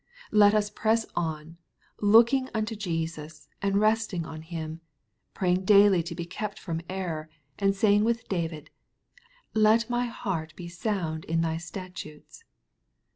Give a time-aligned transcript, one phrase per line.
[0.31, 1.57] Let us press on,
[2.01, 4.81] looking unto Jesus, and resting on Him,
[5.35, 8.71] praying daily to be kept from error, and saying with David,
[9.53, 12.43] "let my heart be sound in thy statutes."